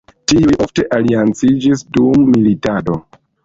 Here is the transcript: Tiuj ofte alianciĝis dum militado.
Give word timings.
Tiuj 0.31 0.55
ofte 0.65 0.85
alianciĝis 0.99 1.87
dum 1.99 2.27
militado. 2.35 3.01